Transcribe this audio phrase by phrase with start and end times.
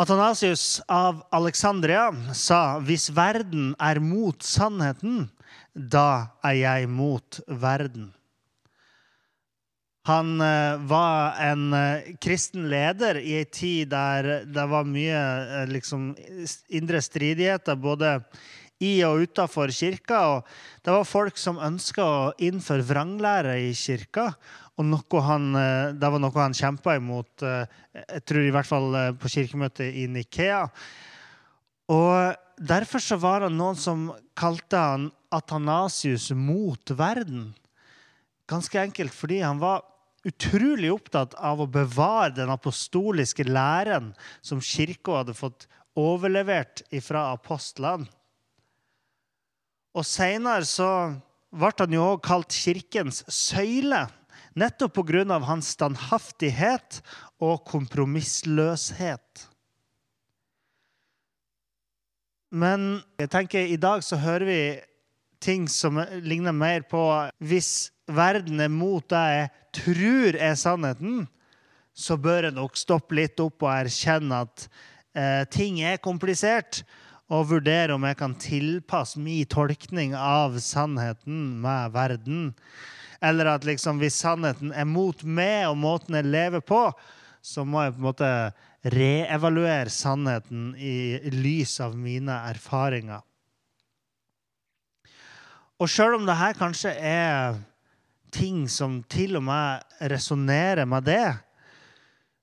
[0.00, 5.26] Athanasius av Alexandria sa hvis verden er mot sannheten,
[5.76, 8.06] da er jeg mot verden.
[10.08, 15.68] Han eh, var en eh, kristen leder i ei tid der det var mye eh,
[15.68, 16.14] liksom,
[16.72, 18.14] indre stridigheter både
[18.80, 20.22] i og utafor kirka.
[20.32, 20.48] Og
[20.80, 24.30] det var folk som ønska å innføre vranglære i kirka.
[24.80, 25.50] Og noe han,
[26.00, 30.62] det var noe han kjempa imot, jeg tror i hvert fall på kirkemøtet i Nikea.
[31.92, 37.54] Og Derfor så var det noen som kalte han Athanasius mot verden.
[38.50, 39.86] Ganske enkelt fordi han var
[40.28, 44.10] utrolig opptatt av å bevare den apostoliske læren
[44.44, 45.64] som kirka hadde fått
[45.96, 48.04] overlevert fra apostlene.
[49.96, 50.90] Og Seinere så
[51.56, 54.04] ble han jo også kalt Kirkens søyle,
[54.54, 55.38] nettopp pga.
[55.44, 57.00] hans standhaftighet
[57.40, 59.46] og kompromissløshet.
[62.50, 64.62] Men jeg tenker i dag så hører vi
[65.40, 67.00] ting som ligner mer på
[67.38, 71.28] Hvis verden er mot det jeg tror er sannheten,
[71.94, 74.66] så bør jeg nok stoppe litt opp og erkjenne at
[75.14, 76.82] eh, ting er komplisert,
[77.30, 82.48] og vurdere om jeg kan tilpasse min tolkning av sannheten med verden.
[83.20, 86.86] Eller at liksom, hvis sannheten er mot meg og måten jeg lever på,
[87.40, 88.30] så må jeg på en måte
[88.94, 93.20] reevaluere sannheten i lys av mine erfaringer.
[95.80, 97.60] Og sjøl om dette kanskje er
[98.32, 101.28] ting som til og med resonnerer med det,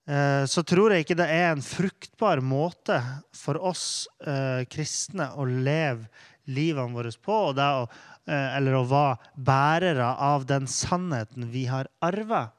[0.09, 2.97] eh, så tror jeg ikke det er en fruktbar måte
[3.37, 6.09] for oss eh, kristne å leve
[6.49, 7.37] livene våre på.
[7.51, 7.85] Og det Å,
[8.27, 12.49] eller å være bærere av den sannheten vi har arva.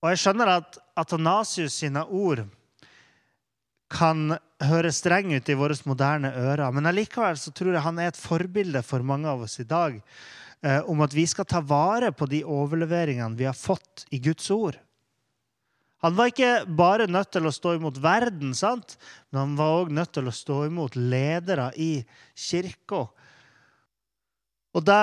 [0.00, 2.44] Og jeg skjønner at Atanasius sine ord
[3.90, 4.36] kan
[4.70, 6.70] høre streng ut i våre moderne ører.
[6.72, 9.98] Men allikevel så tror jeg han er et forbilde for mange av oss i dag
[9.98, 14.46] eh, om at vi skal ta vare på de overleveringene vi har fått i Guds
[14.54, 14.78] ord.
[16.00, 18.96] Han var ikke bare nødt til å stå imot verden, sant?
[19.28, 21.98] men han var òg nødt til å stå imot ledere i
[22.32, 23.04] kirka.
[24.70, 24.96] Og Det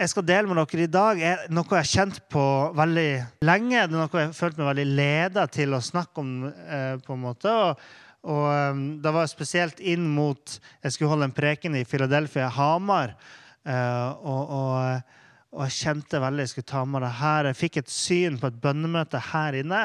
[0.00, 2.44] jeg skal dele med dere i dag, er noe jeg har kjent på
[2.74, 3.10] veldig
[3.46, 3.76] lenge.
[3.76, 6.32] Det er noe jeg har følt meg veldig leda til å snakke om.
[6.50, 7.52] Eh, på en måte.
[7.52, 7.84] Og,
[8.26, 13.14] og um, Det var spesielt inn mot Jeg skulle holde en preken i Philadelphia, Hamar.
[13.62, 15.12] Uh, og, og,
[15.52, 17.50] og, jeg kjente veldig jeg skulle ta med det her.
[17.52, 19.84] Jeg fikk et syn på et bønnemøte her inne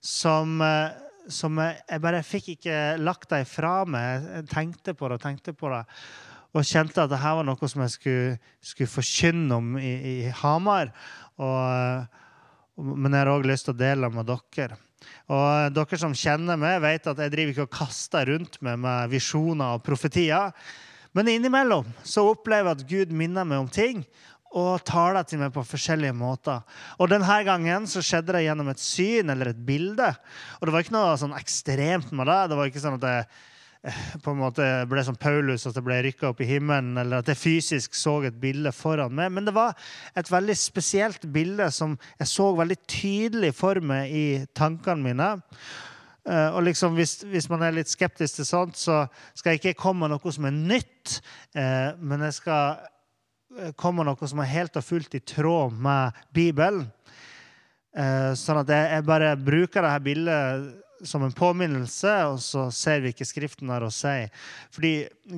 [0.00, 0.56] som,
[1.28, 4.24] som jeg, jeg, bare fikk ikke lagt det ifra meg.
[4.38, 5.82] Jeg tenkte på det og tenkte på det.
[6.56, 10.92] Og kjente at dette var noe som jeg skulle, skulle forkynne om i, i Hamar.
[11.38, 12.18] Og,
[12.78, 14.78] men jeg har òg lyst til å dele med dere.
[15.28, 19.12] Og Dere som kjenner meg, vet at jeg driver ikke og kaster rundt meg med
[19.12, 20.54] visjoner og profetier.
[21.16, 24.02] Men innimellom så opplever jeg at Gud minner meg om ting
[24.56, 26.62] og taler til meg på forskjellige måter.
[26.96, 30.08] Og Denne gangen så skjedde det gjennom et syn eller et bilde.
[30.58, 32.40] Og Det var ikke noe sånn ekstremt med det.
[32.48, 33.28] Det var ikke sånn at jeg
[34.24, 37.30] på en måte ble som Paulus, at det ble rykka opp i himmelen, eller at
[37.30, 39.30] jeg fysisk så et bilde foran meg.
[39.34, 39.76] Men det var
[40.18, 44.26] et veldig spesielt bilde som jeg så veldig tydelig for meg i
[44.58, 45.30] tankene mine.
[46.28, 49.04] Eh, og liksom, hvis, hvis, man er litt skeptisk til sånt, så
[49.38, 51.20] skal jeg ikke komme med noe som er nytt,
[51.56, 52.82] eh, men jeg skal
[53.56, 56.88] eh, komme med noe som er helt og fullt i tråd med Bibelen.
[58.38, 60.66] Sånn at jeg bare bruker dette bildet
[61.04, 64.26] som en påminnelse, og så ser vi ikke Skriften har å si.
[64.74, 64.92] Fordi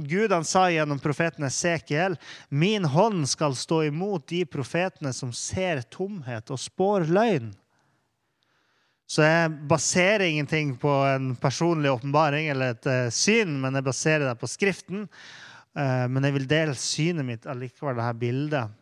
[0.09, 2.17] Gud han sa gjennom profeten Esekiel
[2.49, 7.53] min hånd skal stå imot de profetene som ser tomhet og spår løgn.
[9.11, 14.29] Så jeg baserer ingenting på en personlig åpenbaring eller et uh, syn, men jeg baserer
[14.29, 15.09] det på Skriften.
[15.75, 18.77] Uh, men jeg vil dele synet mitt allikevel, det her bildet.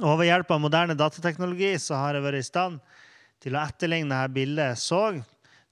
[0.00, 2.82] Og Ved hjelp av moderne datateknologi så har jeg vært i stand
[3.42, 5.04] til å etterligne dette bildet jeg så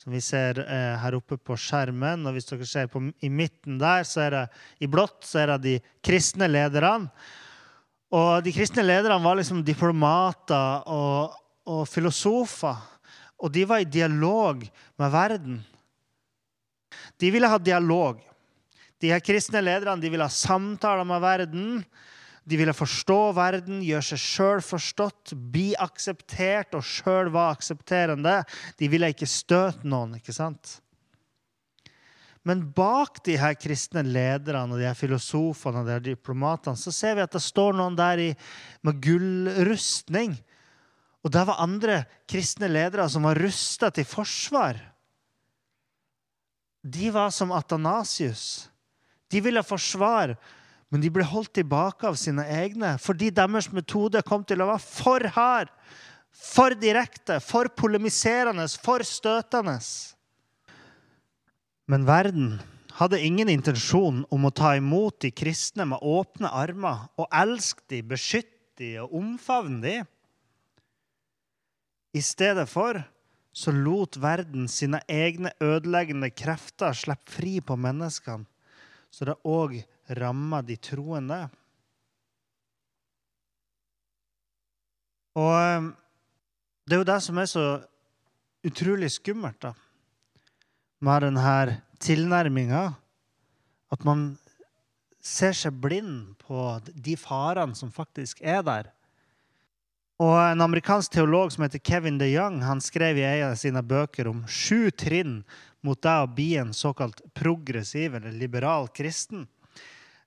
[0.00, 2.24] som vi ser eh, her oppe på skjermen.
[2.24, 4.44] Og hvis dere ser på, i midten der, så er det
[4.80, 5.74] i blått så er det de
[6.04, 7.10] kristne lederne.
[8.10, 11.36] Og de kristne lederne var liksom diplomater og,
[11.68, 12.80] og filosofer.
[13.40, 14.64] Og de var i dialog
[14.98, 15.60] med verden.
[17.20, 18.18] De ville ha dialog.
[19.00, 21.68] De her kristne lederne de ville ha samtaler med verden.
[22.50, 28.40] De ville forstå verden, gjøre seg sjøl forstått, bli akseptert og sjøl var aksepterende.
[28.80, 30.16] De ville ikke støte noen.
[30.18, 30.80] ikke sant?
[32.42, 36.92] Men bak de her kristne lederne og de her filosofene og de her diplomatene så
[36.94, 38.30] ser vi at det står noen der i,
[38.82, 40.38] med gullrustning.
[41.20, 44.80] Og der var andre kristne ledere som var rusta til forsvar.
[46.80, 48.70] De var som Atanasius.
[49.30, 50.34] De ville forsvare,
[50.90, 54.82] men de ble holdt tilbake av sine egne fordi deres metode kom til å være
[54.82, 55.70] for hard,
[56.30, 59.78] for direkte, for polemiserende, for støtende.
[61.90, 62.58] Men verden
[63.00, 68.02] hadde ingen intensjon om å ta imot de kristne med åpne armer og elske de,
[68.06, 69.96] beskytte de og omfavne de.
[72.16, 72.98] I stedet for
[73.52, 78.46] så lot verden sine egne ødeleggende krefter slippe fri på menneskene,
[79.10, 79.80] så det òg
[80.18, 81.40] ramma de troende.
[85.38, 85.90] Og eh,
[86.86, 87.66] det er jo det som er så
[88.66, 89.74] utrolig skummelt da,
[91.00, 92.88] med denne tilnærminga.
[93.90, 94.32] At man
[95.20, 98.90] ser seg blind på de farene som faktisk er der.
[100.20, 103.80] Og En amerikansk teolog som heter Kevin de Young, han skrev i en av sine
[103.80, 105.40] bøker om sju trinn
[105.80, 109.46] mot det å bli en såkalt progressiv eller liberal kristen.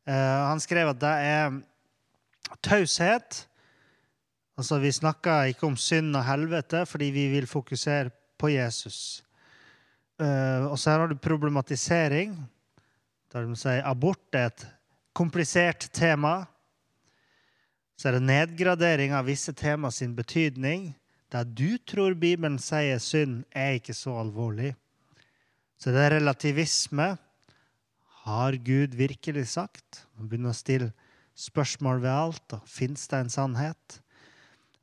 [0.03, 1.59] Uh, han skrev at det er
[2.65, 3.45] taushet.
[4.57, 9.23] Altså, Vi snakker ikke om synd og helvete fordi vi vil fokusere på Jesus.
[10.19, 12.35] Uh, og så her har du problematisering.
[13.33, 14.67] Der de sier abort er et
[15.15, 16.43] komplisert tema.
[17.97, 20.91] Så er det nedgradering av visse tema sin betydning.
[21.33, 24.75] Det du tror Bibelen sier synd, er ikke så alvorlig.
[25.81, 27.15] Så det er relativisme.
[28.23, 30.05] Har Gud virkelig sagt?
[30.15, 30.93] Man begynner å stille
[31.35, 32.55] spørsmål ved alt.
[32.55, 33.97] og Fins det en sannhet?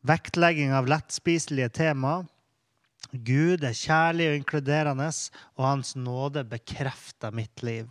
[0.05, 2.19] Vektlegging av lettspiselige tema.
[3.11, 5.09] Gud er kjærlig og inkluderende,
[5.57, 7.89] og Hans nåde bekrefter mitt liv.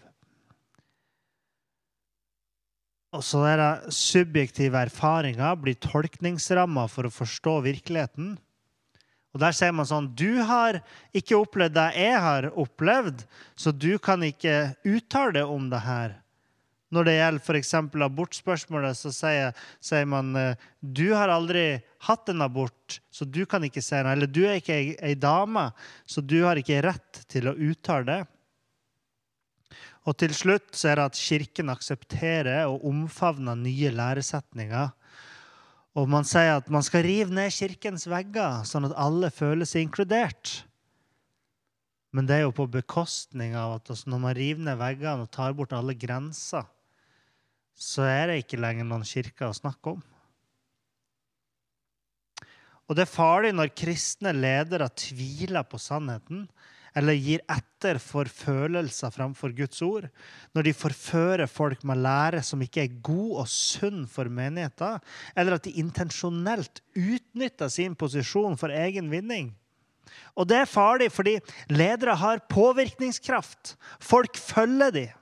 [3.17, 8.35] Og så er det subjektive erfaringer blir tolkningsrammer for å forstå virkeligheten.
[9.33, 10.79] Og der sier man sånn Du har
[11.15, 13.21] ikke opplevd det jeg har opplevd,
[13.55, 16.17] så du kan ikke uttale om det her.
[16.89, 17.73] Når det gjelder f.eks.
[18.07, 20.33] abortspørsmålet, så sier, sier, man
[20.81, 21.77] du har aldri
[22.07, 24.15] hatt en abort, så du kan ikke si noe.
[24.15, 25.67] Eller du er ikke ei, ei dame,
[26.09, 28.19] så du har ikke rett til å uttale det.
[30.09, 34.89] Og til slutt så er det at Kirken aksepterer og omfavner nye læresetninger.
[35.97, 39.87] Og man sier at man skal rive ned Kirkens vegger, sånn at alle føler seg
[39.87, 40.59] inkludert.
[42.13, 45.55] Men det er jo på bekostning av at når man river ned veggene og tar
[45.57, 46.65] bort alle grenser,
[47.79, 50.01] så er det ikke lenger noen kirke å snakke om.
[52.89, 56.47] Og det er farlig når kristne ledere tviler på sannheten
[56.97, 60.09] eller gir etter for følelser framfor Guds ord,
[60.55, 64.99] når de forfører folk med lære som ikke er god og sunn for menigheten,
[65.35, 69.53] eller at de intensjonelt utnytter sin posisjon for egen vinning.
[70.39, 71.37] Og det er farlig, fordi
[71.71, 73.75] ledere har påvirkningskraft.
[74.01, 75.15] Folk følger dem.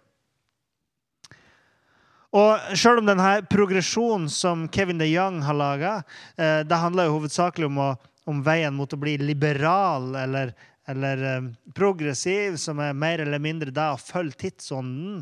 [2.38, 5.94] Og selv om denne progresjonen som Kevin de Young har laga,
[6.36, 7.90] eh, det handler jo hovedsakelig om, å,
[8.28, 10.52] om veien mot å bli liberal eller
[10.88, 15.22] eller eh, progressiv, som er mer eller mindre det å følge tidsånden,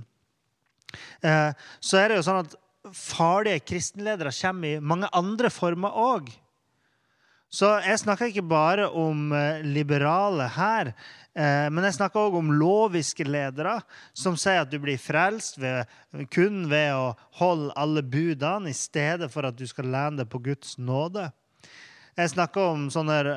[1.25, 2.57] eh, så er det jo sånn at
[2.93, 6.29] farlige kristenledere kommer i mange andre former òg.
[7.55, 10.95] Så jeg snakker ikke bare om eh, liberale her,
[11.35, 13.73] men jeg snakker òg om loviske ledere
[14.15, 15.83] som sier at du blir frelst ved,
[16.31, 17.09] kun ved å
[17.41, 21.25] holde alle budene i stedet for at du skal lene deg på Guds nåde.
[22.15, 23.35] Jeg snakker om sånne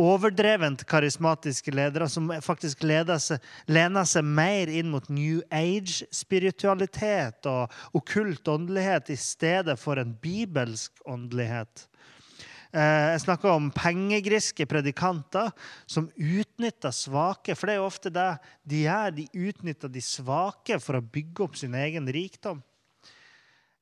[0.00, 8.48] overdrevent karismatiske ledere som faktisk seg, lener seg mer inn mot New Age-spiritualitet og okkult
[8.48, 11.86] åndelighet i stedet for en bibelsk åndelighet.
[12.74, 15.52] Eh, jeg snakker om pengegriske predikanter
[15.86, 17.54] som utnytter svake.
[17.54, 18.30] For det er jo ofte det
[18.66, 19.14] de gjør.
[19.14, 22.64] De utnytter de svake for å bygge opp sin egen rikdom.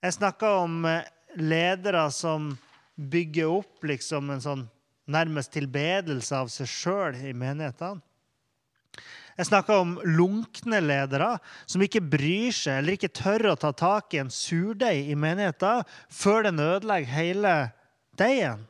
[0.02, 1.08] Jeg snakker om eh,
[1.40, 2.52] ledere som
[3.00, 4.68] bygger opp liksom en sånn
[5.10, 8.02] nærmest tilbedelse av seg sjøl i menighetene.
[9.32, 11.30] Jeg snakker om lunkne ledere
[11.64, 15.86] som ikke bryr seg eller ikke tør å ta tak i en surdeig i menigheten
[16.12, 17.54] før den ødelegger hele
[18.20, 18.66] deigen.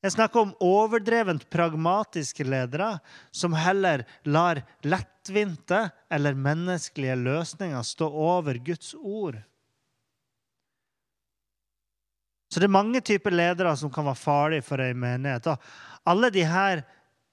[0.00, 2.94] Jeg snakker om overdrevent pragmatiske ledere
[3.36, 9.36] som heller lar lettvinte eller menneskelige løsninger stå over Guds ord.
[12.50, 15.46] Så det er mange typer ledere som kan være farlige for ei menighet.
[15.52, 16.82] Og alle de her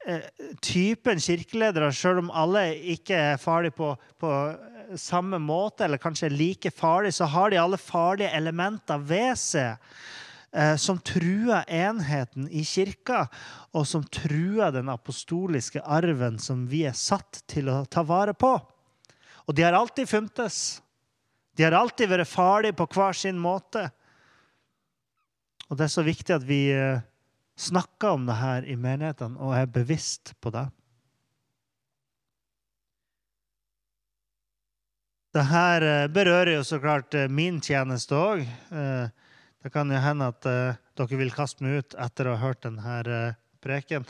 [0.06, 0.28] eh,
[0.62, 4.34] typen kirkeledere, selv om alle ikke er farlige på, på,
[4.96, 9.76] samme måte, eller kanskje er like farlige, så har de alle farlige elementer ved seg
[10.54, 13.26] eh, som truer enheten i kirka,
[13.74, 18.54] og som truer den apostoliske arven som vi er satt til å ta vare på.
[19.48, 20.82] Og de har alltid funtes.
[21.58, 23.88] De har alltid vært farlige på hver sin måte.
[25.68, 27.04] Og det er så viktig at vi eh,
[27.60, 30.68] snakker om det her i menighetene og er bevisst på det.
[35.36, 38.46] Det her eh, berører jo så klart eh, min tjeneste òg.
[38.72, 43.34] Det kan jo hende at dere vil kaste meg ut etter å ha hørt denne
[43.60, 44.06] preken.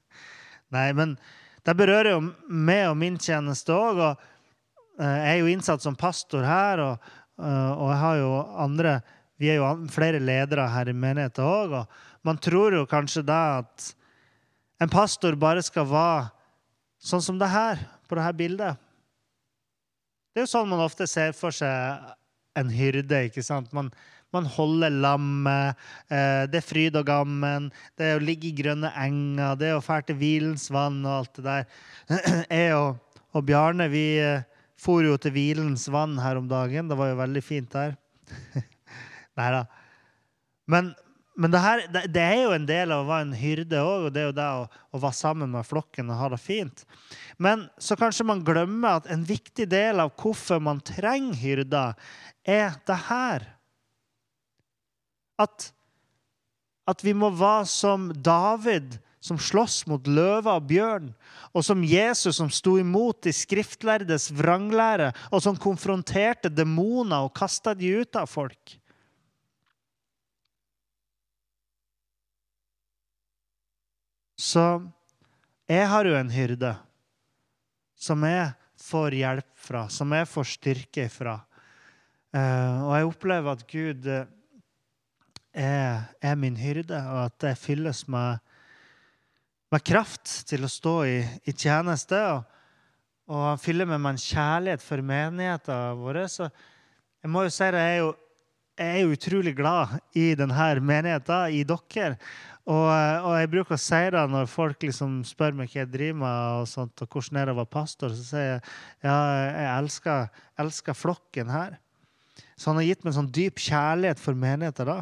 [0.74, 1.14] Nei, men
[1.62, 4.00] det berører jo meg og min tjeneste òg.
[4.98, 8.32] Jeg er jo innsatt som pastor her, og, og jeg har jo
[8.64, 8.96] andre
[9.40, 11.78] vi er jo flere ledere her i menigheten òg.
[11.80, 13.88] Og man tror jo kanskje da at
[14.80, 16.28] en pastor bare skal være
[17.00, 18.80] sånn som det her, på det her bildet.
[20.30, 22.10] Det er jo sånn man ofte ser for seg
[22.60, 23.24] en hyrde.
[23.30, 23.72] ikke sant?
[23.76, 23.88] Man,
[24.34, 25.78] man holder lammet.
[26.12, 27.70] Eh, det er fryd og gammen.
[27.98, 29.56] Det er å ligge i grønne enger.
[29.58, 31.64] Det er å fære til hvilens vann og alt det der.
[32.60, 34.44] Jeg og, og Bjarne vi eh,
[34.80, 36.92] for jo til hvilens vann her om dagen.
[36.92, 37.96] Det var jo veldig fint der.
[39.38, 39.62] Nei da.
[40.70, 40.92] Men,
[41.38, 44.06] men det, her, det, det, er jo en del av å være en hyrde òg,
[44.06, 46.84] og det er jo det å, å, være sammen med flokken og ha det fint.
[47.38, 51.98] Men så kanskje man glemmer at en viktig del av hvorfor man trenger hyrder,
[52.46, 53.46] er det her.
[55.40, 55.70] At,
[56.90, 61.10] at vi må være som David som slåss mot løver og bjørn,
[61.52, 67.76] og som Jesus som sto imot de skriftlærdes vranglære, og som konfronterte demoner og kasta
[67.76, 68.79] de ut av folk.
[74.40, 74.64] Så
[75.68, 76.72] jeg har jo en hyrde
[78.00, 81.34] som jeg får hjelp fra, som jeg får styrke fra.
[82.32, 84.24] Uh, og jeg opplever at Gud eh,
[85.52, 88.40] er, min hyrde, og at jeg fylles med,
[89.74, 92.22] med kraft til å stå i, i tjeneste.
[92.30, 92.56] Og,
[93.28, 96.22] og, han fyller meg med en kjærlighet for menigheten vår.
[96.32, 96.48] Så
[97.20, 98.14] jeg må jo si det, er jo,
[98.80, 102.14] jeg er utrolig glad i denne menigheten, i dere.
[102.70, 106.18] Og, og, jeg bruker å si det når folk liksom spør meg hva jeg driver
[106.22, 108.60] med, og sånt, og hvordan er å være pastor, så sier jeg
[109.04, 111.78] ja, jeg elsker, elsker flokken her.
[112.54, 114.98] Så han har gitt meg en sånn dyp kjærlighet for menigheten da.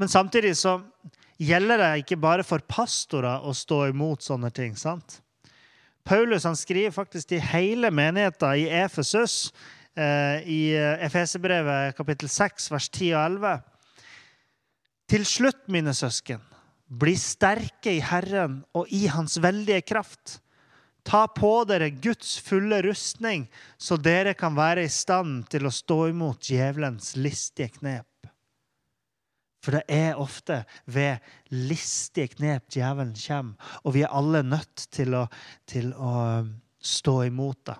[0.00, 0.78] Men samtidig så
[1.40, 4.78] gjelder det ikke bare for pastorer å stå imot sånne ting.
[4.78, 5.20] sant?
[6.06, 9.50] Paulus han skriver faktisk til hele menigheten i Efesus,
[9.98, 10.60] i
[11.02, 13.54] Efesebrevet kapittel 6, vers 10 og 11.
[15.10, 16.42] Til slutt, mine søsken,
[16.90, 20.38] bli sterke i Herren og i Hans veldige kraft.
[21.06, 26.10] Ta på dere Guds fulle rustning, så dere kan være i stand til å stå
[26.12, 28.06] imot djevelens listige knep.
[29.60, 31.20] For det er ofte ved
[31.52, 35.26] listige knep djevelen kommer, og vi er alle nødt til å,
[35.68, 36.14] til å
[36.80, 37.76] stå imot det.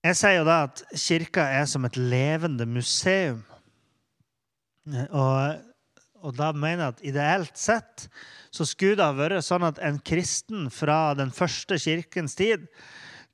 [0.00, 3.42] Jeg sier jo da at kirka er som et levende museum.
[4.88, 5.58] Og,
[6.24, 8.06] og da mener jeg at ideelt sett
[8.50, 12.64] så skulle det ha vært sånn at en kristen fra den første kirkens tid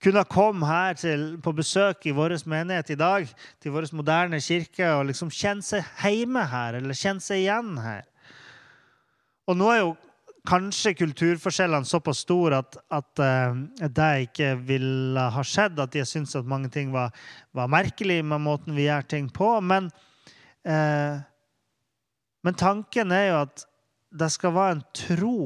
[0.03, 3.31] kunne komme her til, på besøk i vår menighet i dag,
[3.63, 8.05] til vår moderne kirke, og liksom kjenne seg hjemme her, eller kjenne seg igjen her.
[9.49, 9.95] Og nå er jo
[10.47, 15.81] kanskje kulturforskjellene såpass store at, at uh, det ikke ville ha skjedd.
[15.83, 17.15] At de syntes at mange ting var,
[17.57, 19.51] var merkelig med måten vi gjør ting på.
[19.61, 19.91] Men,
[20.69, 21.21] uh,
[22.47, 23.67] men tanken er jo at
[24.17, 25.39] det skal være en tro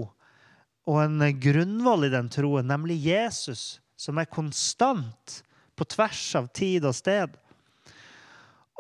[0.91, 5.41] og en grunnvoll i den troen, nemlig Jesus, som er konstant
[5.77, 7.37] på tvers av tid og sted.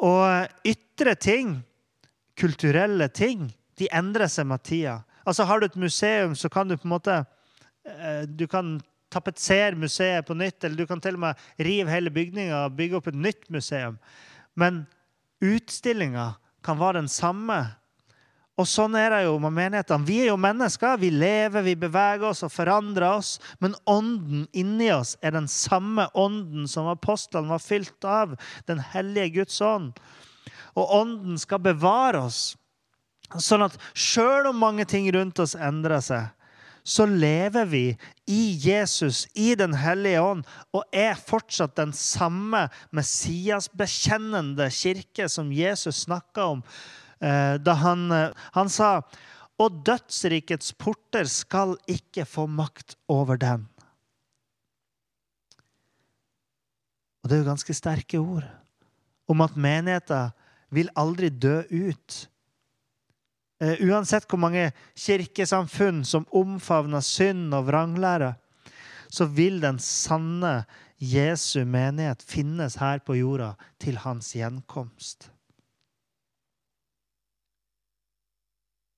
[0.00, 1.58] Og ytre ting,
[2.40, 3.50] kulturelle ting,
[3.80, 5.00] de endrer seg med tida.
[5.30, 7.20] Altså Har du et museum, så kan du på en måte
[7.86, 12.10] eh, Du kan tapetsere museet på nytt, eller du kan til og med rive hele
[12.14, 13.96] bygninga og bygge opp et nytt museum.
[14.54, 14.84] Men
[15.42, 16.32] utstillinga
[16.62, 17.58] kan være den samme.
[18.60, 20.06] Og sånn er det jo med menighetene.
[20.06, 20.98] Vi er jo mennesker.
[21.00, 23.32] Vi lever, vi beveger oss og forandrer oss.
[23.58, 28.36] Men ånden inni oss er den samme ånden som apostlene var fylt av.
[28.68, 29.94] Den hellige Guds ånd.
[30.76, 32.52] Og ånden skal bevare oss
[33.38, 36.30] Sånn at sjøl om mange ting rundt oss endrer seg,
[36.82, 37.84] så lever vi
[38.26, 46.06] i Jesus, i Den hellige ånd, og er fortsatt den samme Messias-bekjennende kirke som Jesus
[46.06, 46.64] snakka om
[47.20, 49.02] eh, da han, eh, han sa
[49.60, 53.66] og dødsrikets porter skal ikke få makt over den.
[57.20, 58.46] Og det er jo ganske sterke ord
[59.30, 60.30] om at menigheta
[60.72, 62.16] vil aldri dø ut.
[63.60, 68.34] Uh, uansett hvor mange kirkesamfunn som omfavner synd og vranglære,
[69.10, 70.62] så vil den sanne
[71.00, 75.30] Jesu menighet finnes her på jorda til hans gjenkomst.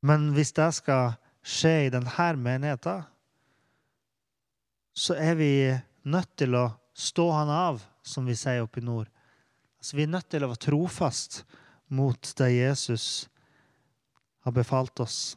[0.03, 1.15] Men hvis det skal
[1.47, 3.05] skje i denne menigheten,
[4.93, 5.53] så er vi
[6.03, 9.09] nødt til å stå han av, som vi sier oppe i nord.
[9.79, 11.43] Altså, vi er nødt til å være trofast
[11.95, 13.29] mot det Jesus
[14.43, 15.37] har befalt oss.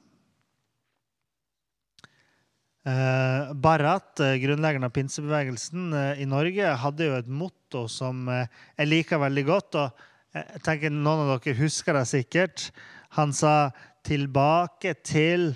[2.86, 8.46] Eh, Barrat, eh, grunnleggeren av pinsebevegelsen eh, i Norge, hadde jo et motto som eh,
[8.78, 9.78] jeg liker veldig godt.
[9.82, 10.04] og
[10.36, 12.70] jeg tenker Noen av dere husker det sikkert.
[13.18, 13.72] Han sa
[14.04, 15.56] 'tilbake til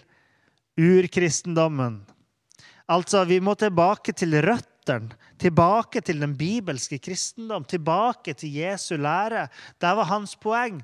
[0.80, 2.02] urkristendommen'.
[2.90, 5.14] Altså, vi må tilbake til røttene.
[5.38, 7.64] Tilbake til den bibelske kristendom.
[7.64, 9.50] Tilbake til Jesu lære.
[9.78, 10.82] Det var hans poeng.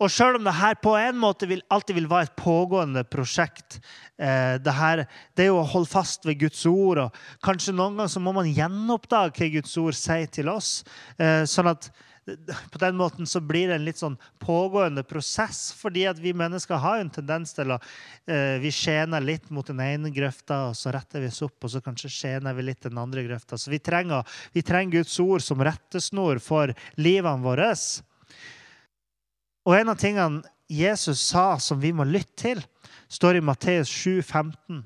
[0.00, 3.78] Og selv om det her på en måte vil, alltid vil være et pågående prosjekt
[4.16, 5.04] eh, det, her,
[5.36, 7.04] det er jo å holde fast ved Guds ord.
[7.04, 10.78] og Kanskje noen ganger så må man gjenoppdage hva Guds ord sier til oss.
[11.20, 11.90] Eh, sånn at
[12.70, 16.80] på den måten så blir det en litt sånn pågående prosess, fordi at vi mennesker
[16.82, 20.92] har en tendens til å eh, Vi skjener litt mot den ene grøfta, og så
[20.94, 23.58] retter vi oss opp, og så kanskje skjener vi litt den andre grøfta.
[23.58, 27.72] Så vi trenger, vi trenger Guds ord som rettesnor for livene våre.
[29.66, 32.62] Og en av tingene Jesus sa som vi må lytte til,
[33.10, 34.84] står i Matteus 7, 15.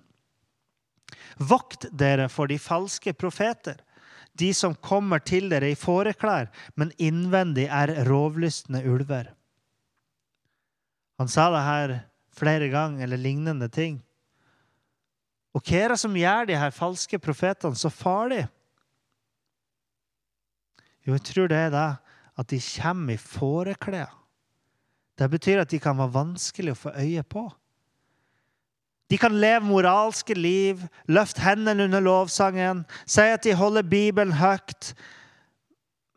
[1.45, 3.77] Vokt dere for de falske profeter,
[4.35, 9.29] de som kommer til dere i fåreklær, men innvendig er rovlystne ulver.
[11.21, 11.95] Han sa det her
[12.35, 14.01] flere ganger, eller lignende ting.
[15.55, 18.49] Og hva er det som gjør de her falske profetene så farlige?
[21.05, 21.89] Jo, jeg tror det er det
[22.41, 24.24] at de kommer i fåreklær.
[25.19, 27.47] Det betyr at de kan være vanskelig å få øye på.
[29.11, 34.95] De kan leve moralske liv, løfte hendene under lovsangen, si at de holder Bibelen høyt.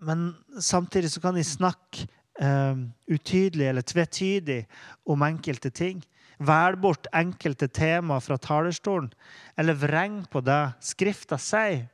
[0.01, 2.07] Men samtidig så kan de snakke
[2.41, 2.79] uh,
[3.12, 4.62] utydelig eller tvetydig
[5.05, 6.01] om enkelte ting.
[6.39, 9.12] Velge bort enkelte tema fra talerstolen,
[9.57, 11.86] eller vrenge på det Skrifta sier.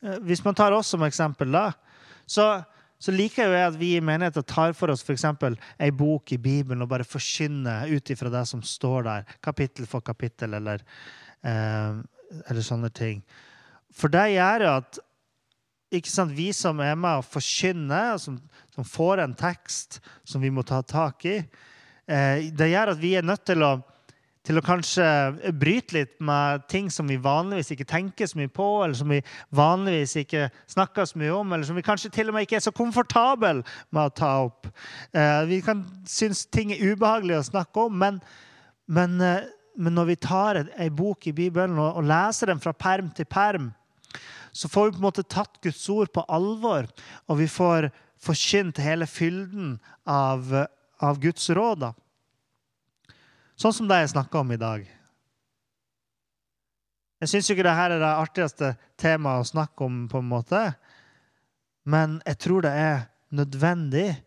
[0.00, 1.68] Uh, hvis man tar oss som eksempel, da,
[2.26, 2.62] så
[3.00, 5.24] så liker jeg at vi i menigheten tar for oss f.eks.
[5.80, 10.04] ei bok i Bibelen og bare forkynner ut ifra det som står der, kapittel for
[10.04, 10.84] kapittel, eller,
[11.42, 11.96] eh,
[12.44, 13.22] eller sånne ting.
[13.96, 15.00] For det gjør jo at
[16.36, 18.36] vi som er med og forkynner, som,
[18.74, 21.38] som, får en tekst som vi må ta tak i,
[22.06, 23.78] eh, det gjør at vi er nødt til å
[24.46, 25.06] til å kanskje
[25.60, 29.20] bryte litt med ting som vi vanligvis ikke tenker så mye på, eller som vi
[29.56, 32.64] vanligvis ikke snakker så mye om, eller som vi kanskje til og med ikke er
[32.64, 34.70] så komfortable med å ta opp.
[35.12, 38.22] Eh, vi kan synes ting er ubehagelig å snakke om, men,
[38.88, 39.44] men, eh,
[39.76, 43.28] men når vi tar ei bok i Bibelen og, og leser den fra perm til
[43.28, 43.70] perm,
[44.56, 46.88] så får vi på en måte tatt Guds ord på alvor,
[47.28, 49.76] og vi får forkynt hele fylden
[50.08, 50.48] av,
[51.00, 51.90] av Guds råd.
[53.60, 54.84] Sånn som det jeg snakka om i dag.
[57.20, 58.70] Jeg syns ikke dette er det artigste
[59.00, 60.62] temaet å snakke om, på en måte.
[61.84, 64.22] men jeg tror det er nødvendig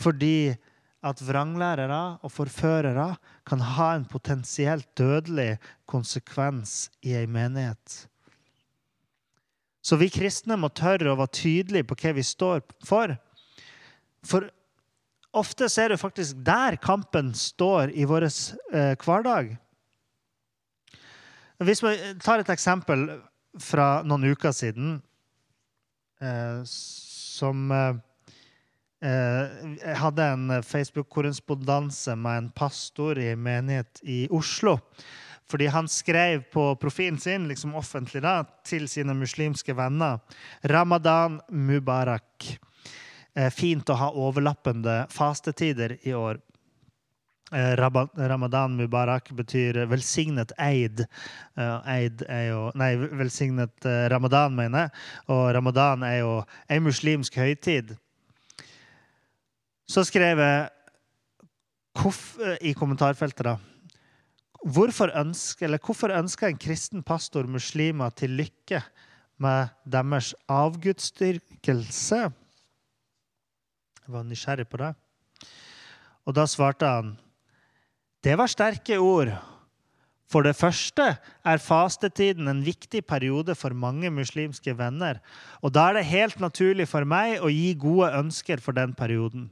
[0.00, 0.56] fordi
[1.04, 8.08] at vranglærere og forførere kan ha en potensielt dødelig konsekvens i ei menighet.
[9.84, 13.16] Så vi kristne må tørre å være tydelige på hva vi står for.
[14.24, 14.48] For
[15.34, 19.56] ofte er det faktisk der kampen står i vår eh, hverdag.
[21.64, 23.06] Hvis vi tar et eksempel
[23.62, 24.96] fra noen uker siden
[26.22, 28.02] eh, som eh,
[29.04, 34.78] Jeg eh, hadde en Facebook-korrespondanse med en pastor i menighet i Oslo.
[35.44, 40.22] Fordi han skrev på profilen sin liksom offentlig da, til sine muslimske venner
[40.64, 42.56] 'Ramadan Mubarak'.
[43.34, 46.38] Eh, fint å ha overlappende fastetider i år.
[47.52, 51.02] Eh, Ramadan Mubarak betyr velsignet eid.
[51.58, 54.90] Eh, eid er jo Nei, velsignet ramadan, mener jeg.
[55.34, 57.96] Og ramadan er jo en muslimsk høytid.
[59.86, 60.70] Så skrev jeg
[62.62, 63.58] i kommentarfeltet, da.
[64.64, 68.80] Hvorfor ønsker, eller hvorfor ønsker en kristen pastor muslimer til lykke
[69.38, 72.32] med deres avgudsdyrkelse?
[74.04, 74.92] Jeg var nysgjerrig på det.
[76.28, 77.14] Og da svarte han
[78.24, 79.34] det var sterke ord.
[80.32, 81.10] For det første
[81.44, 85.20] er fastetiden en viktig periode for mange muslimske venner,
[85.60, 89.50] og da er det helt naturlig for meg å gi gode ønsker for den perioden.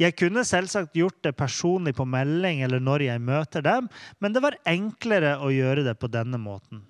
[0.00, 4.42] Jeg kunne selvsagt gjort det personlig på melding eller når jeg møter dem, men det
[4.42, 6.86] var enklere å gjøre det på denne måten.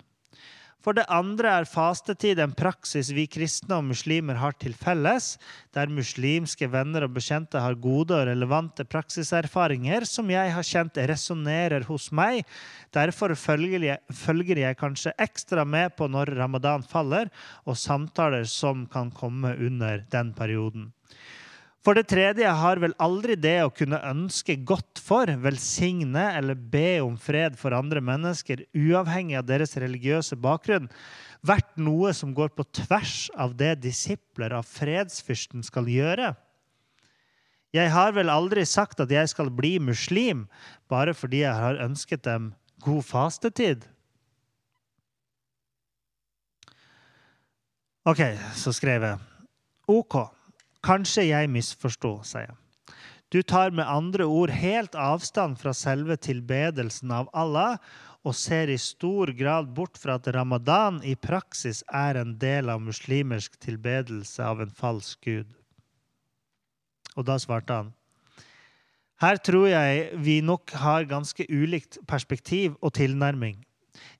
[0.79, 5.33] For det andre er fastetid en praksis vi kristne og muslimer har til felles,
[5.75, 11.83] der muslimske venner og bekjente har gode og relevante praksiserfaringer som jeg har kjent resonnerer
[11.89, 12.45] hos meg.
[12.95, 17.27] Derfor følger jeg, følger jeg kanskje ekstra med på når ramadan faller,
[17.67, 20.93] og samtaler som kan komme under den perioden.
[21.89, 26.99] For det tredje har vel aldri det å kunne ønske godt for, velsigne eller be
[27.01, 30.85] om fred for andre mennesker, uavhengig av deres religiøse bakgrunn,
[31.41, 36.35] vært noe som går på tvers av det disipler av fredsfyrsten skal gjøre.
[37.73, 40.45] Jeg har vel aldri sagt at jeg skal bli muslim
[40.93, 42.51] bare fordi jeg har ønsket dem
[42.85, 43.89] god fastetid.
[48.05, 49.23] OK, så skrev jeg
[49.89, 50.37] OK.
[50.85, 52.57] Kanskje jeg misforsto, sier jeg.
[53.29, 57.77] Du tar med andre ord helt avstand fra selve tilbedelsen av Allah
[58.25, 62.81] og ser i stor grad bort fra at ramadan i praksis er en del av
[62.81, 65.53] muslimersk tilbedelse av en falsk gud.
[67.15, 67.93] Og da svarte han
[69.19, 73.57] her tror jeg vi nok har ganske ulikt perspektiv og tilnærming.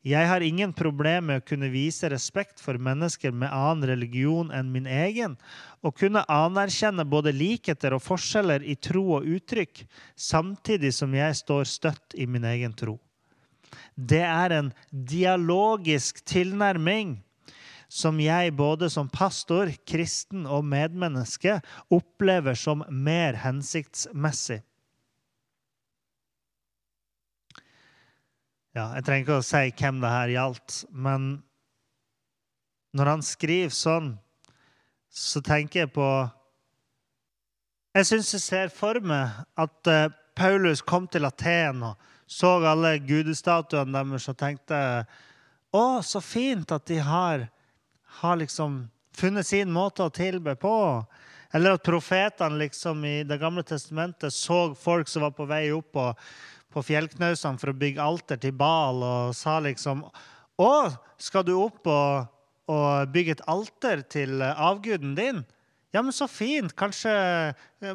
[0.05, 4.71] Jeg har ingen problem med å kunne vise respekt for mennesker med annen religion enn
[4.71, 5.35] min egen,
[5.83, 9.83] og kunne anerkjenne både likheter og forskjeller i tro og uttrykk,
[10.15, 12.97] samtidig som jeg står støtt i min egen tro.
[13.95, 17.19] Det er en dialogisk tilnærming
[17.89, 21.57] som jeg både som pastor, kristen og medmenneske
[21.93, 24.61] opplever som mer hensiktsmessig.
[28.77, 31.29] Ja, jeg trenger ikke å si hvem det her gjaldt, men
[32.93, 34.11] når han skriver sånn,
[35.09, 36.07] så tenker jeg på
[37.97, 42.99] Jeg syns jeg ser for meg at uh, Paulus kom til Aten og så alle
[43.01, 44.77] gudestatuene deres og tenkte
[45.73, 47.47] Å, så fint at de har,
[48.21, 48.83] har liksom
[49.17, 50.75] funnet sin måte å tilbe på.
[51.53, 55.97] Eller at profetene liksom i Det gamle testamentet så folk som var på vei opp
[55.97, 56.29] og
[56.73, 60.03] på fjellknausene for å bygge alter til Bal og sa liksom
[60.59, 60.73] Å,
[61.21, 62.27] skal du opp og,
[62.69, 65.41] og bygge et alter til avguden din?
[65.95, 66.75] Ja, men så fint.
[66.77, 67.11] Kanskje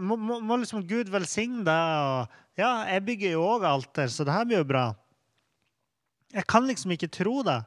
[0.03, 2.09] Må, må, må liksom Gud velsigne deg?
[2.09, 4.89] Og, ja, jeg bygger jo òg alter, så det her blir jo bra.
[6.35, 7.61] Jeg kan liksom ikke tro det,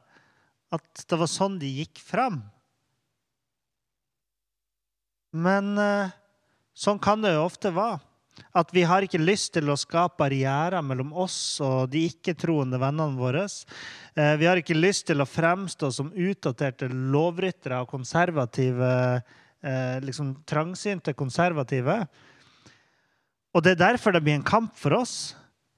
[0.75, 2.41] at det var sånn de gikk fram.
[5.35, 6.15] Men eh,
[6.75, 8.01] sånn kan det jo ofte være.
[8.57, 13.17] At vi har ikke lyst til å skape barrierer mellom oss og de ikke-troende vennene
[13.17, 13.45] våre.
[14.13, 18.91] Eh, vi har ikke lyst til å fremstå som utdaterte lovryttere og konservative,
[19.63, 22.03] eh, liksom trangsynte konservative.
[23.53, 25.35] Og det er derfor det blir en kamp for oss.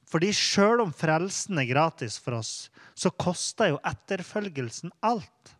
[0.10, 5.54] Fordi sjøl om frelsen er gratis for oss, så koster jo etterfølgelsen alt.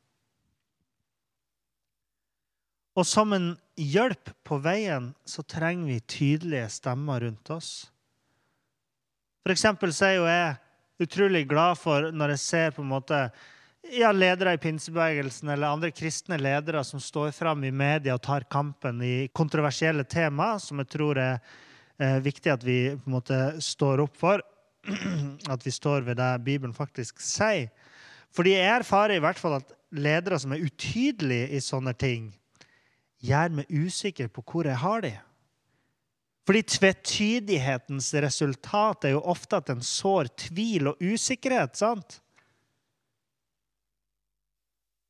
[3.00, 7.70] Og som en hjelp på veien så trenger vi tydelige stemmer rundt oss.
[9.46, 10.58] For eksempel så er jo jeg
[11.06, 13.22] utrolig glad for når jeg ser på en måte
[13.96, 18.44] ja, ledere i pinsebevegelsen eller andre kristne ledere som står fram i media og tar
[18.52, 21.38] kampen i kontroversielle tema, som jeg tror er
[22.04, 24.44] eh, viktig at vi på en måte står opp for.
[25.54, 27.68] At vi står ved det Bibelen faktisk sier.
[28.32, 32.30] Fordi jeg erfarer i hvert fall at ledere som er utydelige i sånne ting,
[33.26, 35.14] gjør meg usikker på hvor jeg har de.
[36.50, 41.78] Fordi tvetydighetens resultat er jo ofte at en sår tvil og usikkerhet.
[41.78, 42.22] sant?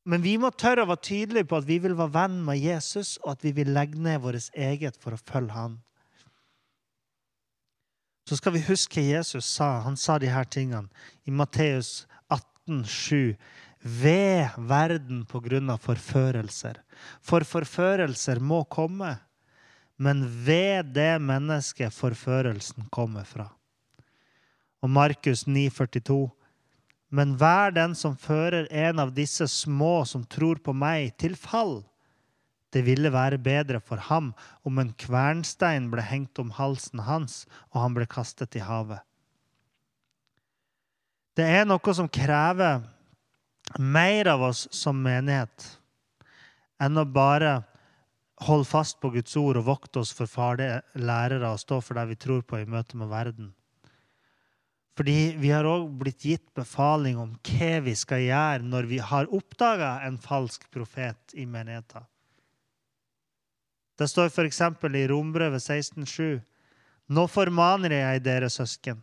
[0.04, 3.16] Men vi må tørre å være tydelige på at vi vil være venn med Jesus,
[3.22, 5.78] og at vi vil legge ned vårt eget for å følge han.
[8.28, 9.80] Så skal vi huske hva Jesus sa.
[9.86, 10.88] Han sa de her tingene
[11.26, 13.36] i Matteus 18, 7
[13.82, 16.80] ved verden på grunn av forførelser.
[17.24, 19.14] For forførelser må komme,
[19.96, 23.48] men ved det mennesket forførelsen kommer fra.
[24.80, 26.30] Og Markus 9,42.:
[27.10, 31.84] Men vær den som fører en av disse små som tror på meg, til fall.
[32.70, 34.28] det ville være bedre for ham
[34.62, 39.00] om en kvernstein ble hengt om halsen hans, og han ble kastet i havet.
[41.34, 42.84] Det er noe som krever
[43.78, 45.66] mer av oss som menighet
[46.80, 47.60] enn å bare
[48.46, 52.06] holde fast på Guds ord og vokte oss for farlige lærere og stå for det
[52.14, 53.50] vi tror på i møte med verden.
[54.96, 59.30] Fordi vi har òg blitt gitt befaling om hva vi skal gjøre når vi har
[59.32, 62.04] oppdaga en falsk profet i menigheten.
[64.00, 64.60] Det står f.eks.
[64.60, 66.40] i Rombrevet 16,7.:
[67.12, 69.02] Nå formaner jeg dere søsken.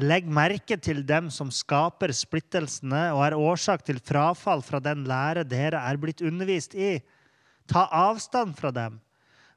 [0.00, 5.44] Legg merke til dem som skaper splittelsene og er årsak til frafall fra den lære
[5.48, 6.98] dere er blitt undervist i.
[7.68, 8.98] Ta avstand fra dem.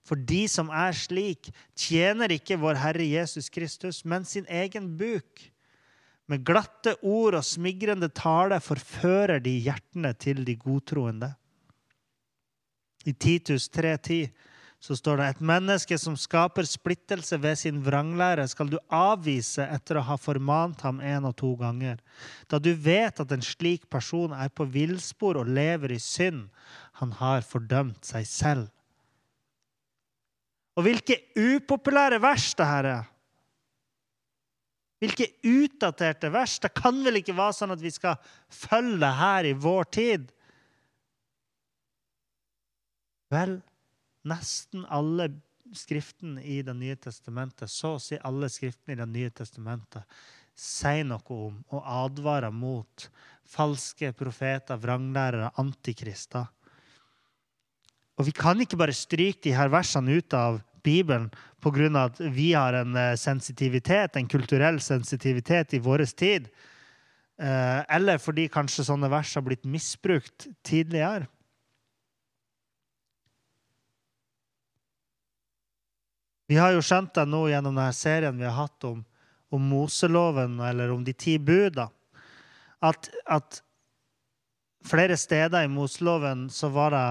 [0.04, 1.48] For de som er slik,
[1.80, 5.46] tjener ikke vår Herre Jesus Kristus, men sin egen buk.
[6.28, 11.34] Med glatte ord og smigrende tale forfører de hjertene til de godtroende.
[13.08, 14.28] I Titus 3.10
[14.84, 20.02] så står det et menneske som skaper splittelse ved sin vranglære, skal du avvise etter
[20.02, 22.02] å ha formant ham en og to ganger.
[22.52, 26.50] Da du vet at en slik person er på villspor og lever i synd.
[27.00, 28.68] Han har fordømt seg selv.
[30.76, 33.10] Og hvilke upopulære vers det her er!
[35.00, 36.60] Hvilke utdaterte vers!
[36.60, 38.20] Det kan vel ikke være sånn at vi skal
[38.52, 40.32] følge det her i vår tid?
[43.32, 43.62] Vel,
[44.28, 45.30] nesten alle
[45.74, 50.04] skriftene i Det nye testamentet, så å si alle skriftene i Det nye testamentet,
[50.54, 53.08] sier noe om og advarer mot
[53.50, 56.46] falske profeter, vranglærere, antikrister.
[58.20, 61.32] Og vi kan ikke bare stryke de her versene ut av Bibelen
[61.64, 62.06] pga.
[62.06, 66.50] at vi har en eh, sensitivitet, en kulturell sensitivitet i vår tid.
[67.40, 71.28] Eh, eller fordi kanskje sånne vers har blitt misbrukt tidligere.
[76.48, 79.04] Vi har jo skjønt det nå gjennom denne serien vi har hatt om,
[79.54, 81.88] om Moseloven, eller om de ti buda,
[82.84, 83.62] at, at,
[84.84, 87.06] flere steder i Moseloven så var det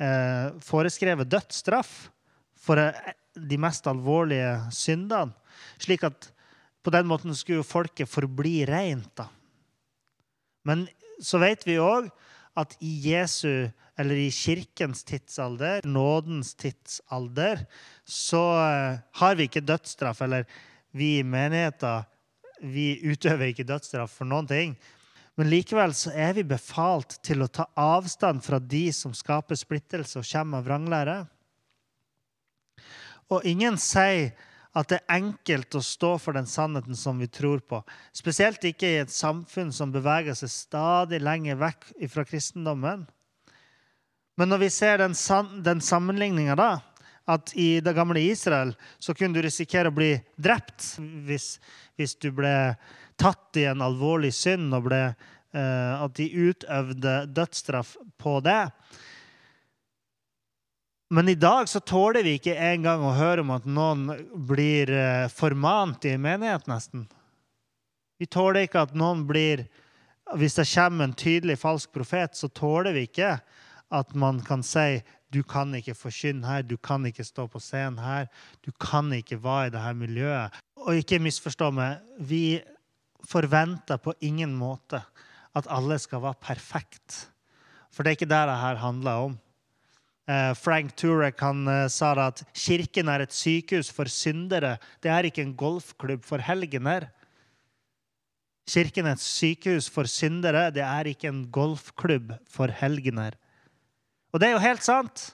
[0.00, 2.08] eh, foreskrevet dødsstraff
[2.56, 5.36] for eh, de mest alvorlige syndene.
[5.76, 6.30] Slik at
[6.80, 9.20] på den måten skulle folket forbli rent.
[10.64, 10.86] Men
[11.20, 12.08] så vet vi òg
[12.56, 13.68] at i Jesu
[14.00, 17.66] eller i kirkens tidsalder, nådens tidsalder,
[18.04, 20.22] så eh, har vi ikke dødsstraff.
[20.24, 20.48] Eller
[20.96, 22.06] vi i menigheter
[22.60, 24.74] vi utøver ikke dødsstraff for noen ting.
[25.38, 30.20] Men likevel så er vi befalt til å ta avstand fra de som skaper splittelse
[30.20, 31.18] og kommer av vranglære.
[33.30, 34.34] Og ingen sier
[34.76, 37.80] at det er enkelt å stå for den sannheten som vi tror på.
[38.14, 43.06] Spesielt ikke i et samfunn som beveger seg stadig lenger vekk fra kristendommen.
[44.40, 45.12] Men når vi ser den,
[45.60, 46.70] den sammenligninga, da,
[47.28, 50.94] at i det gamle Israel så kunne du risikere å bli drept
[51.28, 51.58] hvis,
[52.00, 52.54] hvis du ble
[53.20, 55.02] tatt i en alvorlig synd, og ble,
[55.52, 58.62] eh, at de utøvde dødsstraff på det.
[61.12, 64.08] Men i dag så tåler vi ikke engang å høre om at noen
[64.48, 67.04] blir eh, formant i en menighet, nesten.
[68.16, 69.66] Vi tåler ikke at noen blir
[70.38, 73.32] Hvis det kommer en tydelig falsk profet, så tåler vi ikke
[73.90, 75.00] at man kan si
[75.30, 78.26] du kan ikke forkynne her, du kan ikke stå på scenen her,
[78.66, 80.56] du kan ikke være i dette miljøet.
[80.82, 82.60] Og ikke misforstå meg, vi
[83.28, 85.02] forventer på ingen måte
[85.54, 87.28] at alle skal være perfekt.
[87.90, 89.38] For det er ikke det dette handler om.
[90.30, 94.76] Eh, Frank Turek han eh, sa at kirken er et sykehus for syndere.
[95.02, 97.08] Det er ikke en golfklubb for helgener.
[98.70, 100.68] Kirken er et sykehus for syndere.
[100.70, 103.34] Det er ikke en golfklubb for helgener.
[104.30, 105.30] Og det er jo helt sant.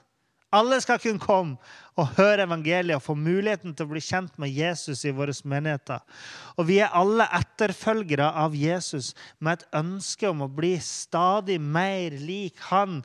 [0.55, 1.57] Alle skal kunne komme
[1.99, 5.99] og høre evangeliet og få muligheten til å bli kjent med Jesus i våre menigheter.
[6.55, 9.11] Og vi er alle etterfølgere av Jesus
[9.43, 13.01] med et ønske om å bli stadig mer lik han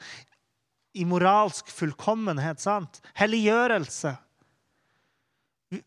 [0.95, 2.61] i moralsk fullkommenhet.
[2.61, 3.01] sant?
[3.19, 4.15] Helliggjørelse.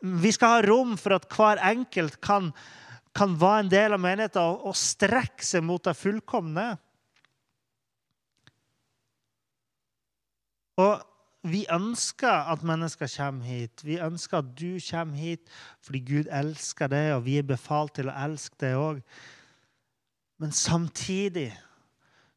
[0.02, 2.50] Vi skal ha rom for at hver enkelt kan,
[3.15, 6.74] kan være en del av menigheten og, og strekke seg mot det fullkomne.
[10.82, 11.04] Og
[11.46, 13.84] vi ønsker at mennesker kommer hit.
[13.86, 15.52] Vi ønsker at du kommer hit
[15.86, 19.04] fordi Gud elsker deg, og vi er befalt til å elske deg òg.
[20.42, 21.52] Men samtidig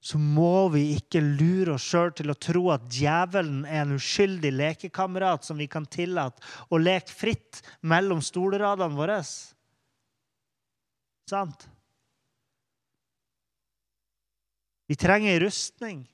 [0.01, 4.53] så må vi ikke lure oss sjøl til å tro at djevelen er en uskyldig
[4.55, 9.18] lekekamerat som vi kan tillate å leke fritt mellom stolradene våre.
[11.29, 11.66] Sant?
[14.88, 16.07] Vi trenger rustning.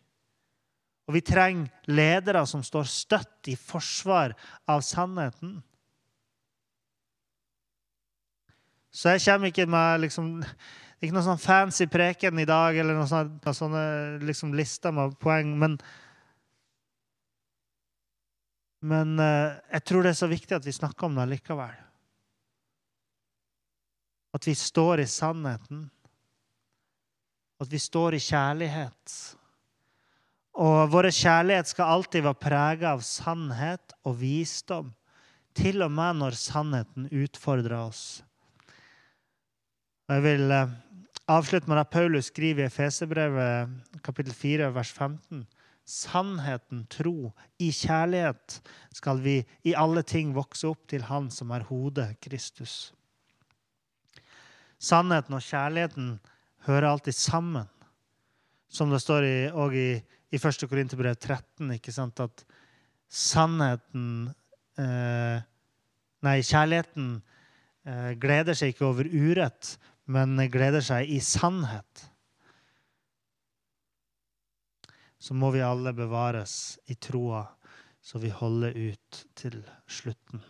[1.04, 4.32] Og vi trenger ledere som står støtt i forsvar
[4.70, 5.58] av sannheten.
[8.94, 10.28] Så jeg kommer ikke med liksom,
[11.02, 13.84] ikke noen sånn fancy preken i dag eller noen sånne, sånne
[14.24, 15.50] liksom lister med poeng.
[15.58, 15.74] Men,
[18.86, 21.74] men uh, jeg tror det er så viktig at vi snakker om det likevel.
[24.34, 25.88] At vi står i sannheten.
[27.62, 29.18] At vi står i kjærlighet.
[30.54, 34.92] Og vår kjærlighet skal alltid være preget av sannhet og visdom,
[35.54, 38.22] til og med når sannheten utfordrer oss.
[40.10, 40.72] Jeg vil eh,
[41.30, 45.44] avslutte med det Paulus skriver i Efesebrevet kapittel 4, vers 15.
[45.84, 48.60] Sannheten, tro, i kjærlighet
[48.94, 52.94] skal vi i alle ting vokse opp til Han som er hodet, Kristus.
[54.78, 56.18] Sannheten og kjærligheten
[56.68, 57.68] hører alltid sammen.
[58.68, 59.38] Som det står i,
[59.76, 59.88] i
[60.34, 60.66] i 1.
[60.68, 62.44] Korinterbrev 13 ikke sant, at
[63.10, 64.32] sannheten
[64.80, 65.42] eh,
[66.24, 67.08] Nei, kjærligheten
[67.84, 69.74] eh, gleder seg ikke over urett,
[70.08, 72.06] men gleder seg i sannhet.
[75.20, 77.44] Så må vi alle bevares i troa,
[78.00, 80.40] så vi holder ut til slutten.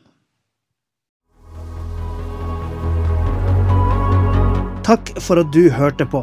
[4.87, 6.23] Takk for at du hørte på.